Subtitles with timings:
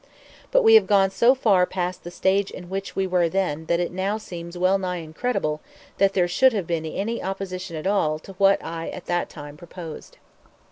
[0.49, 3.11] But we have gone so far past the stage in which we then
[3.59, 5.61] were that now it seems well nigh incredible
[5.99, 9.57] that there should have been any opposition at all to what I at that time
[9.57, 10.17] proposed.